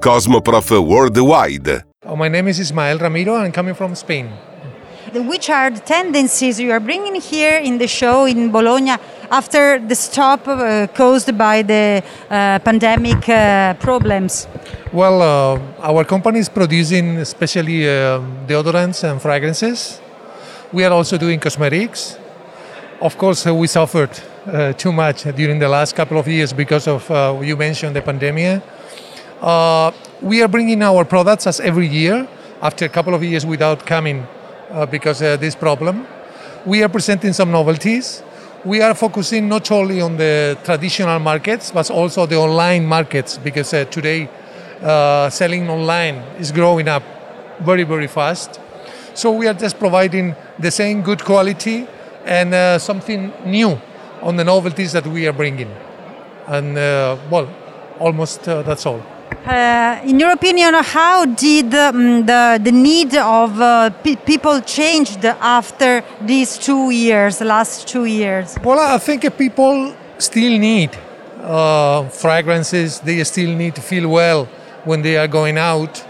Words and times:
Cosmoprof 0.00 0.70
Worldwide. 0.82 1.84
Oh, 2.06 2.16
my 2.16 2.28
name 2.28 2.48
is 2.48 2.58
Ismael 2.58 2.98
Ramiro. 2.98 3.34
I'm 3.34 3.52
coming 3.52 3.74
from 3.74 3.94
Spain. 3.94 4.30
Which 5.12 5.50
are 5.50 5.70
the 5.70 5.80
tendencies 5.80 6.58
you 6.58 6.70
are 6.70 6.80
bringing 6.80 7.20
here 7.20 7.58
in 7.58 7.76
the 7.78 7.86
show 7.86 8.24
in 8.24 8.50
Bologna 8.50 8.96
after 9.30 9.78
the 9.78 9.94
stop 9.94 10.48
uh, 10.48 10.86
caused 10.94 11.36
by 11.36 11.62
the 11.62 12.02
uh, 12.30 12.58
pandemic 12.60 13.28
uh, 13.28 13.74
problems? 13.74 14.46
Well, 14.92 15.20
uh, 15.20 15.60
our 15.82 16.04
company 16.04 16.38
is 16.38 16.48
producing 16.48 17.18
especially 17.18 17.86
uh, 17.86 18.20
deodorants 18.46 19.04
and 19.04 19.20
fragrances. 19.20 20.00
We 20.72 20.84
are 20.84 20.92
also 20.92 21.18
doing 21.18 21.40
cosmetics. 21.40 22.16
Of 23.02 23.18
course, 23.18 23.46
uh, 23.46 23.54
we 23.54 23.66
suffered 23.66 24.18
uh, 24.46 24.72
too 24.72 24.92
much 24.92 25.24
during 25.36 25.58
the 25.58 25.68
last 25.68 25.94
couple 25.94 26.18
of 26.18 26.26
years 26.26 26.52
because 26.52 26.86
of, 26.88 27.10
uh, 27.10 27.38
you 27.42 27.56
mentioned, 27.56 27.94
the 27.96 28.02
pandemic. 28.02 28.62
Uh, 29.40 29.90
we 30.20 30.42
are 30.42 30.48
bringing 30.48 30.82
our 30.82 31.04
products 31.04 31.46
as 31.46 31.60
every 31.60 31.88
year 31.88 32.28
after 32.60 32.84
a 32.84 32.88
couple 32.88 33.14
of 33.14 33.24
years 33.24 33.46
without 33.46 33.86
coming 33.86 34.26
uh, 34.70 34.84
because 34.84 35.22
of 35.22 35.40
this 35.40 35.54
problem. 35.54 36.06
We 36.66 36.82
are 36.82 36.90
presenting 36.90 37.32
some 37.32 37.50
novelties. 37.50 38.22
We 38.66 38.82
are 38.82 38.94
focusing 38.94 39.48
not 39.48 39.70
only 39.70 40.02
on 40.02 40.18
the 40.18 40.58
traditional 40.64 41.18
markets 41.20 41.70
but 41.70 41.90
also 41.90 42.26
the 42.26 42.36
online 42.36 42.84
markets 42.84 43.38
because 43.38 43.72
uh, 43.72 43.86
today 43.86 44.28
selling 45.30 45.70
online 45.70 46.16
is 46.38 46.52
growing 46.52 46.88
up 46.88 47.02
very 47.60 47.84
very 47.84 48.08
fast. 48.08 48.60
So 49.14 49.32
we 49.32 49.48
are 49.48 49.54
just 49.54 49.78
providing 49.78 50.36
the 50.58 50.70
same 50.70 51.00
good 51.00 51.24
quality 51.24 51.86
and 52.26 52.52
uh, 52.52 52.78
something 52.78 53.32
new 53.46 53.80
on 54.20 54.36
the 54.36 54.44
novelties 54.44 54.92
that 54.92 55.06
we 55.06 55.26
are 55.26 55.32
bringing. 55.32 55.74
And 56.46 56.76
uh, 56.76 57.16
well, 57.30 57.48
almost 57.98 58.46
uh, 58.46 58.60
that's 58.62 58.84
all. 58.84 59.02
Uh, 59.30 60.00
in 60.04 60.20
your 60.20 60.32
opinion, 60.32 60.74
how 60.74 61.24
did 61.24 61.74
um, 61.74 62.26
the, 62.26 62.60
the 62.62 62.72
need 62.72 63.14
of 63.16 63.60
uh, 63.60 63.90
pe- 63.90 64.16
people 64.16 64.60
changed 64.60 65.24
after 65.24 66.04
these 66.20 66.58
two 66.58 66.90
years, 66.90 67.40
last 67.40 67.88
two 67.88 68.04
years? 68.04 68.56
Well, 68.62 68.78
I 68.78 68.98
think 68.98 69.22
people 69.38 69.94
still 70.18 70.58
need 70.58 70.90
uh, 71.42 72.08
fragrances. 72.08 73.00
They 73.00 73.24
still 73.24 73.56
need 73.56 73.74
to 73.76 73.80
feel 73.80 74.08
well 74.08 74.46
when 74.84 75.02
they 75.02 75.16
are 75.16 75.28
going 75.28 75.58
out, 75.58 76.04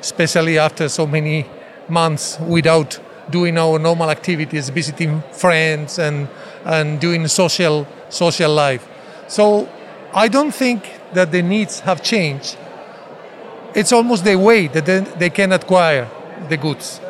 especially 0.00 0.58
after 0.58 0.88
so 0.88 1.06
many 1.06 1.46
months 1.88 2.38
without 2.40 2.98
doing 3.30 3.56
our 3.58 3.78
normal 3.78 4.10
activities, 4.10 4.68
visiting 4.70 5.22
friends 5.32 5.98
and 5.98 6.28
and 6.64 7.00
doing 7.00 7.26
social 7.28 7.86
social 8.08 8.52
life. 8.52 8.86
So 9.28 9.68
I 10.12 10.28
don't 10.28 10.52
think 10.54 10.84
that 11.14 11.30
the 11.32 11.42
needs 11.42 11.80
have 11.80 12.02
changed. 12.02 12.56
It's 13.74 13.92
almost 13.92 14.24
the 14.24 14.36
way 14.36 14.66
that 14.68 15.18
they, 15.18 15.30
can 15.30 15.52
acquire 15.52 16.08
the 16.48 16.56
goods. 16.56 17.00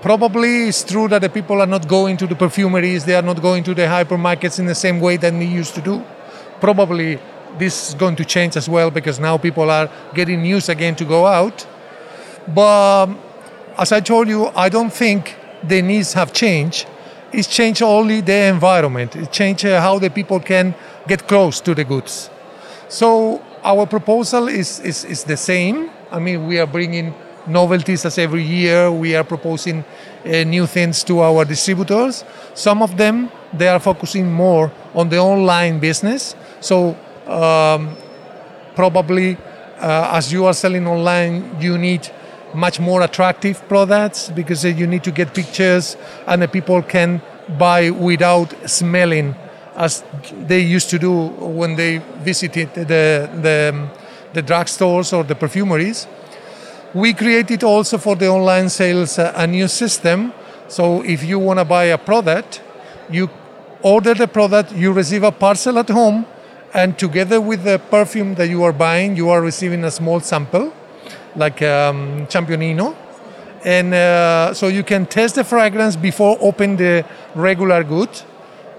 Probably 0.00 0.68
it's 0.68 0.82
true 0.84 1.08
that 1.08 1.20
the 1.20 1.28
people 1.28 1.60
are 1.60 1.66
not 1.66 1.88
going 1.88 2.16
to 2.18 2.26
the 2.26 2.34
perfumeries, 2.34 3.04
they 3.04 3.14
are 3.14 3.22
not 3.22 3.42
going 3.42 3.64
to 3.64 3.74
the 3.74 3.82
hypermarkets 3.82 4.58
in 4.58 4.66
the 4.66 4.74
same 4.74 5.00
way 5.00 5.16
that 5.18 5.32
they 5.32 5.44
used 5.44 5.74
to 5.74 5.80
do. 5.82 6.02
Probably 6.60 7.18
this 7.58 7.88
is 7.88 7.94
going 7.94 8.16
to 8.16 8.24
change 8.24 8.56
as 8.56 8.68
well 8.68 8.90
because 8.90 9.18
now 9.18 9.36
people 9.36 9.70
are 9.70 9.90
getting 10.14 10.44
used 10.44 10.68
again 10.68 10.94
to 10.96 11.04
go 11.04 11.26
out. 11.26 11.66
But 12.48 13.08
as 13.76 13.92
I 13.92 14.00
told 14.00 14.28
you, 14.28 14.46
I 14.54 14.68
don't 14.68 14.92
think 14.92 15.36
the 15.62 15.82
needs 15.82 16.12
have 16.14 16.32
changed. 16.32 16.86
It's 17.32 17.48
changed 17.48 17.82
only 17.82 18.20
the 18.20 18.46
environment. 18.46 19.16
It 19.16 19.32
changed 19.32 19.64
uh, 19.64 19.80
how 19.80 19.98
the 19.98 20.10
people 20.10 20.40
can 20.40 20.74
get 21.06 21.26
close 21.26 21.60
to 21.60 21.74
the 21.74 21.84
goods. 21.84 22.30
So 22.88 23.42
our 23.64 23.86
proposal 23.86 24.48
is, 24.48 24.80
is, 24.80 25.04
is 25.04 25.24
the 25.24 25.36
same. 25.36 25.90
I 26.10 26.18
mean, 26.18 26.46
we 26.46 26.58
are 26.58 26.66
bringing 26.66 27.14
novelties 27.46 28.04
as 28.04 28.18
every 28.18 28.42
year. 28.42 28.90
We 28.90 29.14
are 29.16 29.24
proposing 29.24 29.84
uh, 30.24 30.44
new 30.44 30.66
things 30.66 31.04
to 31.04 31.20
our 31.20 31.44
distributors. 31.44 32.24
Some 32.54 32.82
of 32.82 32.96
them, 32.96 33.30
they 33.52 33.68
are 33.68 33.80
focusing 33.80 34.32
more 34.32 34.72
on 34.94 35.08
the 35.08 35.18
online 35.18 35.78
business. 35.78 36.34
So 36.60 36.96
um, 37.26 37.96
probably 38.74 39.36
uh, 39.78 40.10
as 40.12 40.32
you 40.32 40.46
are 40.46 40.54
selling 40.54 40.86
online, 40.86 41.60
you 41.60 41.78
need 41.78 42.08
much 42.54 42.80
more 42.80 43.02
attractive 43.02 43.66
products 43.68 44.30
because 44.30 44.64
uh, 44.64 44.68
you 44.68 44.86
need 44.86 45.04
to 45.04 45.10
get 45.10 45.34
pictures 45.34 45.96
and 46.26 46.42
the 46.42 46.48
people 46.48 46.82
can 46.82 47.20
buy 47.58 47.90
without 47.90 48.52
smelling 48.68 49.34
as 49.76 50.02
they 50.46 50.60
used 50.60 50.88
to 50.90 50.98
do 50.98 51.26
when 51.28 51.76
they 51.76 51.98
visited 52.22 52.72
the, 52.74 53.28
the, 53.42 53.88
the 54.36 54.42
drugstores 54.42 55.16
or 55.16 55.24
the 55.24 55.34
perfumeries. 55.34 56.06
We 56.92 57.14
created 57.14 57.64
also 57.64 57.96
for 57.96 58.16
the 58.16 58.28
online 58.28 58.68
sales 58.68 59.18
uh, 59.18 59.32
a 59.34 59.46
new 59.46 59.66
system. 59.66 60.32
So 60.68 61.02
if 61.02 61.24
you 61.24 61.38
want 61.38 61.58
to 61.58 61.64
buy 61.64 61.84
a 61.84 61.98
product, 61.98 62.62
you 63.10 63.30
order 63.82 64.12
the 64.12 64.28
product, 64.28 64.72
you 64.72 64.92
receive 64.92 65.22
a 65.22 65.32
parcel 65.32 65.78
at 65.78 65.88
home, 65.88 66.26
and 66.74 66.98
together 66.98 67.40
with 67.40 67.64
the 67.64 67.78
perfume 67.78 68.34
that 68.34 68.48
you 68.50 68.62
are 68.62 68.72
buying, 68.72 69.16
you 69.16 69.30
are 69.30 69.40
receiving 69.40 69.84
a 69.84 69.90
small 69.90 70.20
sample, 70.20 70.70
like 71.34 71.62
um, 71.62 72.26
Championino. 72.26 72.94
And 73.64 73.94
uh, 73.94 74.52
so 74.52 74.68
you 74.68 74.82
can 74.82 75.06
test 75.06 75.36
the 75.36 75.44
fragrance 75.44 75.96
before 75.96 76.36
open 76.40 76.76
the 76.76 77.06
regular 77.34 77.82
good. 77.82 78.10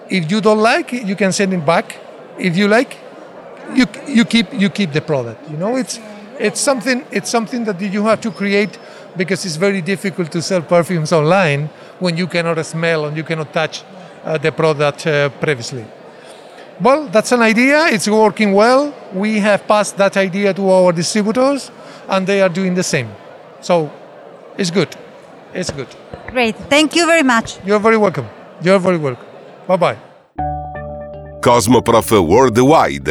If 0.10 0.30
you 0.32 0.40
don't 0.40 0.62
like, 0.62 0.94
you 0.94 1.16
can 1.16 1.32
send 1.32 1.54
it 1.54 1.66
back. 1.66 1.98
If 2.38 2.56
you 2.56 2.68
like, 2.68 2.98
you 3.76 3.86
you 4.08 4.26
keep 4.26 4.54
you 4.54 4.70
keep 4.70 4.92
the 4.92 5.02
product. 5.02 5.50
You 5.50 5.58
know, 5.58 5.76
it's 5.76 6.00
it's 6.40 6.60
something 6.60 7.06
it's 7.12 7.30
something 7.30 7.66
that 7.66 7.82
you 7.82 8.04
have 8.06 8.22
to 8.22 8.32
create 8.32 8.80
because 9.16 9.46
it's 9.46 9.56
very 9.56 9.82
difficult 9.82 10.32
to 10.32 10.42
sell 10.42 10.62
perfumes 10.62 11.12
online 11.12 11.70
when 12.00 12.18
you 12.18 12.28
cannot 12.28 12.64
smell 12.66 13.06
and 13.06 13.18
you 13.18 13.24
cannot 13.24 13.52
touch 13.54 13.84
uh, 14.24 14.38
the 14.38 14.52
product 14.52 15.08
uh, 15.08 15.30
previously. 15.30 15.86
Well, 16.80 17.08
that's 17.08 17.32
an 17.32 17.42
idea. 17.42 17.88
It's 17.88 18.08
working 18.08 18.54
well. 18.54 18.94
We 19.14 19.40
have 19.40 19.66
passed 19.68 19.98
that 19.98 20.16
idea 20.16 20.54
to 20.54 20.70
our 20.70 20.92
distributors, 20.92 21.72
and 22.08 22.28
they 22.28 22.40
are 22.42 22.50
doing 22.50 22.76
the 22.76 22.84
same. 22.84 23.10
So, 23.62 23.90
it's 24.58 24.70
good. 24.70 24.96
It's 25.56 25.72
good. 25.72 25.88
Great. 26.28 26.56
Thank 26.70 26.96
you 26.96 27.08
very 27.08 27.24
much. 27.24 27.58
You're 27.66 27.80
very 27.80 27.98
welcome. 27.98 28.28
You're 28.62 28.80
very 28.80 28.98
welcome. 28.98 29.26
Bye 29.68 29.78
bye. 29.78 29.98
Cosmoprof 31.42 32.12
Worldwide. 32.28 33.10